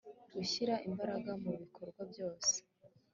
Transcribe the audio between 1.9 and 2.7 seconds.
byose